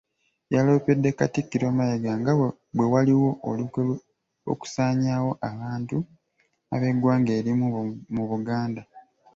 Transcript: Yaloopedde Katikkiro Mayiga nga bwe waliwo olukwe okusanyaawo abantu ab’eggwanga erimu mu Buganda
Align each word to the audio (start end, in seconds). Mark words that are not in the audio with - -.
Yaloopedde 0.53 1.09
Katikkiro 1.19 1.67
Mayiga 1.77 2.11
nga 2.19 2.31
bwe 2.75 2.85
waliwo 2.93 3.29
olukwe 3.49 3.81
okusanyaawo 4.51 5.31
abantu 5.49 5.97
ab’eggwanga 6.73 7.31
erimu 7.39 7.67
mu 8.13 8.23
Buganda 8.29 8.81